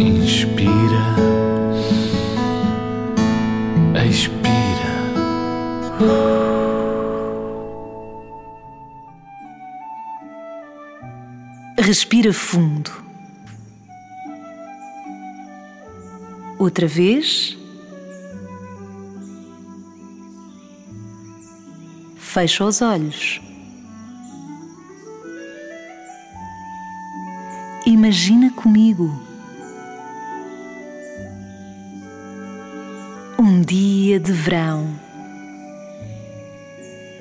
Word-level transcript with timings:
Inspira, 0.00 1.14
expira. 4.08 4.92
Respira 11.76 12.32
fundo. 12.32 12.90
Outra 16.58 16.86
vez. 16.86 17.58
Fecha 22.16 22.64
os 22.64 22.80
olhos. 22.80 23.38
Imagina 27.84 28.50
comigo 28.52 29.28
dia 33.70 34.18
de 34.18 34.32
verão, 34.32 34.98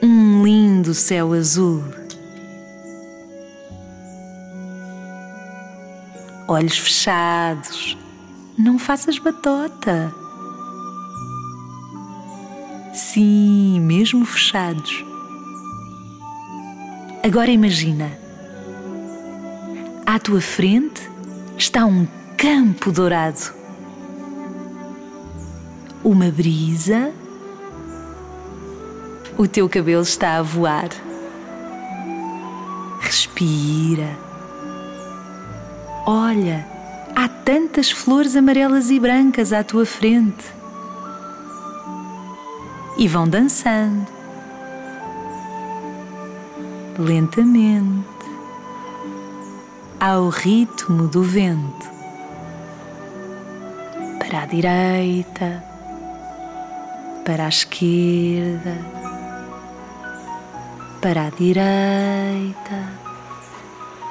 um 0.00 0.44
lindo 0.44 0.94
céu 0.94 1.32
azul, 1.32 1.82
olhos 6.46 6.78
fechados, 6.78 7.98
não 8.56 8.78
faças 8.78 9.18
batota. 9.18 10.14
Sim, 12.94 13.80
mesmo 13.80 14.24
fechados. 14.24 15.04
Agora 17.24 17.50
imagina 17.50 18.16
à 20.06 20.16
tua 20.20 20.40
frente 20.40 21.10
está 21.58 21.84
um 21.84 22.06
campo 22.38 22.92
dourado. 22.92 23.65
Uma 26.06 26.30
brisa. 26.30 27.12
O 29.36 29.48
teu 29.48 29.68
cabelo 29.68 30.02
está 30.02 30.36
a 30.36 30.42
voar. 30.42 30.88
Respira. 33.00 34.16
Olha, 36.06 36.64
há 37.12 37.26
tantas 37.26 37.90
flores 37.90 38.36
amarelas 38.36 38.88
e 38.88 39.00
brancas 39.00 39.52
à 39.52 39.64
tua 39.64 39.84
frente. 39.84 40.44
E 42.96 43.08
vão 43.08 43.28
dançando. 43.28 44.06
Lentamente 47.00 48.06
ao 49.98 50.28
ritmo 50.28 51.08
do 51.08 51.24
vento. 51.24 51.90
Para 54.20 54.42
a 54.42 54.46
direita, 54.46 55.75
para 57.26 57.46
a 57.46 57.48
esquerda, 57.48 58.78
para 61.02 61.26
a 61.26 61.30
direita, 61.30 62.92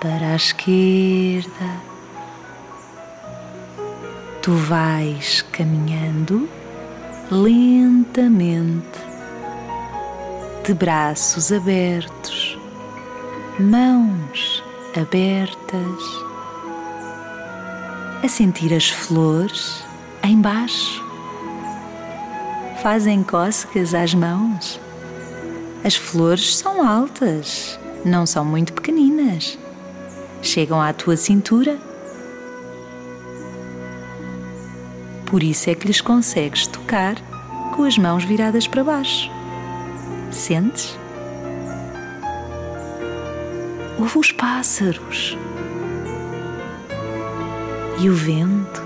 para 0.00 0.28
a 0.28 0.36
esquerda. 0.36 1.82
Tu 4.40 4.52
vais 4.52 5.42
caminhando 5.50 6.48
lentamente, 7.32 9.00
de 10.64 10.72
braços 10.72 11.52
abertos, 11.52 12.56
mãos 13.58 14.62
abertas, 14.96 16.24
a 18.22 18.28
sentir 18.28 18.72
as 18.72 18.88
flores 18.88 19.84
embaixo. 20.22 20.99
Fazem 22.82 23.22
cócegas 23.22 23.94
às 23.94 24.14
mãos. 24.14 24.80
As 25.84 25.96
flores 25.96 26.56
são 26.56 26.86
altas, 26.86 27.78
não 28.04 28.26
são 28.26 28.44
muito 28.44 28.72
pequeninas. 28.72 29.58
Chegam 30.42 30.80
à 30.80 30.92
tua 30.92 31.16
cintura. 31.16 31.78
Por 35.26 35.42
isso 35.42 35.70
é 35.70 35.74
que 35.74 35.86
lhes 35.86 36.00
consegues 36.00 36.66
tocar 36.66 37.16
com 37.74 37.84
as 37.84 37.96
mãos 37.96 38.24
viradas 38.24 38.66
para 38.66 38.82
baixo. 38.82 39.30
Sentes? 40.30 40.98
ouve 44.00 44.18
os 44.18 44.32
pássaros 44.32 45.36
e 47.98 48.08
o 48.08 48.14
vento. 48.14 48.82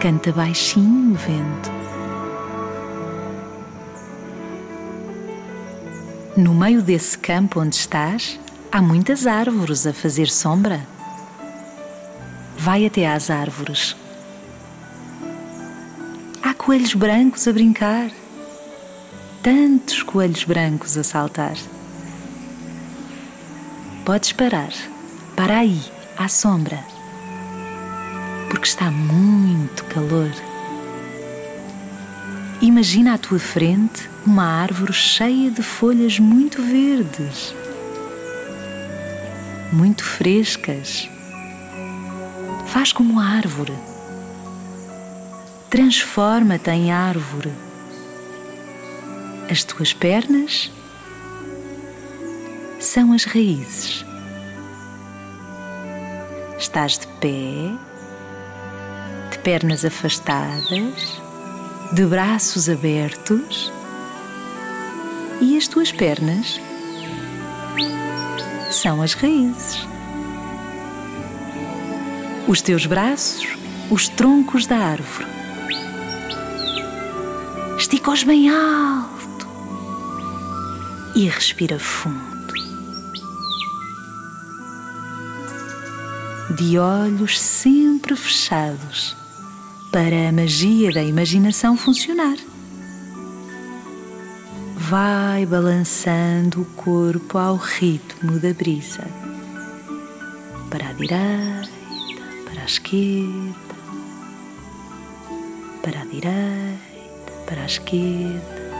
Canta 0.00 0.30
baixinho 0.30 1.12
o 1.12 1.14
vento. 1.14 1.85
No 6.36 6.52
meio 6.52 6.82
desse 6.82 7.16
campo 7.16 7.60
onde 7.60 7.76
estás, 7.76 8.38
há 8.70 8.82
muitas 8.82 9.26
árvores 9.26 9.86
a 9.86 9.94
fazer 9.94 10.28
sombra. 10.28 10.86
Vai 12.58 12.84
até 12.84 13.10
às 13.10 13.30
árvores. 13.30 13.96
Há 16.42 16.52
coelhos 16.52 16.92
brancos 16.92 17.48
a 17.48 17.52
brincar. 17.54 18.10
Tantos 19.42 20.02
coelhos 20.02 20.44
brancos 20.44 20.98
a 20.98 21.02
saltar. 21.02 21.56
Podes 24.04 24.32
parar. 24.32 24.74
Para 25.34 25.60
aí, 25.60 25.80
à 26.18 26.28
sombra. 26.28 26.84
Porque 28.50 28.68
está 28.68 28.90
muito 28.90 29.84
calor. 29.86 30.30
Imagina 32.60 33.14
à 33.14 33.18
tua 33.18 33.38
frente 33.38 34.15
uma 34.26 34.44
árvore 34.44 34.92
cheia 34.92 35.50
de 35.52 35.62
folhas 35.62 36.18
muito 36.18 36.60
verdes, 36.60 37.54
muito 39.72 40.04
frescas. 40.04 41.08
Faz 42.66 42.92
como 42.92 43.20
a 43.20 43.24
árvore. 43.24 43.72
Transforma-te 45.70 46.70
em 46.70 46.90
árvore. 46.90 47.52
As 49.48 49.62
tuas 49.62 49.92
pernas 49.92 50.72
são 52.80 53.12
as 53.12 53.24
raízes. 53.24 54.04
Estás 56.58 56.98
de 56.98 57.06
pé, 57.20 57.72
de 59.30 59.38
pernas 59.38 59.84
afastadas, 59.84 61.22
de 61.92 62.04
braços 62.06 62.68
abertos 62.68 63.75
e 65.40 65.56
as 65.56 65.68
tuas 65.68 65.92
pernas 65.92 66.60
são 68.70 69.02
as 69.02 69.14
raízes. 69.14 69.86
Os 72.48 72.62
teus 72.62 72.86
braços, 72.86 73.56
os 73.90 74.08
troncos 74.08 74.66
da 74.66 74.76
árvore. 74.76 75.26
Estica-os 77.78 78.22
bem 78.22 78.48
alto 78.48 79.48
e 81.14 81.28
respira 81.28 81.78
fundo. 81.78 82.36
de 86.56 86.78
olhos 86.78 87.38
sempre 87.38 88.16
fechados, 88.16 89.14
para 89.92 90.28
a 90.28 90.32
magia 90.32 90.90
da 90.90 91.02
imaginação 91.02 91.76
funcionar. 91.76 92.36
Vai 94.88 95.44
balançando 95.44 96.60
o 96.60 96.64
corpo 96.64 97.38
ao 97.38 97.56
ritmo 97.56 98.38
da 98.38 98.54
brisa, 98.54 99.04
para 100.70 100.90
a 100.90 100.92
direita, 100.92 101.68
para 102.44 102.62
a 102.62 102.64
esquerda, 102.64 103.76
para 105.82 106.00
a 106.02 106.04
direita, 106.04 107.32
para 107.46 107.62
a 107.62 107.66
esquerda, 107.66 108.70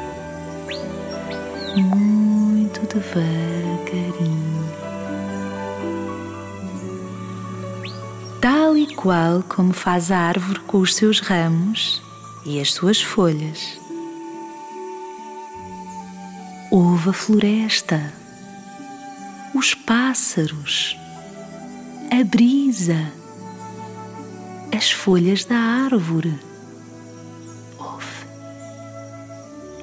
muito 1.76 2.80
devagarinho. 2.86 4.46
tal 8.40 8.76
e 8.76 8.94
qual 8.94 9.42
como 9.42 9.72
faz 9.72 10.12
a 10.12 10.18
árvore 10.18 10.60
com 10.60 10.78
os 10.78 10.94
seus 10.94 11.18
ramos 11.18 12.00
e 12.44 12.60
as 12.60 12.72
suas 12.72 13.02
folhas. 13.02 13.85
Ouve 16.78 17.08
a 17.08 17.12
floresta, 17.14 18.12
os 19.54 19.72
pássaros, 19.72 20.94
a 22.12 22.22
brisa, 22.22 23.10
as 24.76 24.90
folhas 24.90 25.46
da 25.46 25.56
árvore. 25.56 26.38
Ouve 27.78 28.26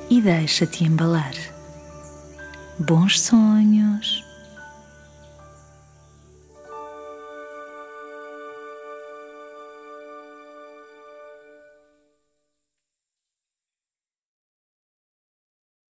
e 0.08 0.22
deixa-te 0.22 0.84
embalar. 0.84 1.34
Bons 2.78 3.20
sonhos. 3.20 4.24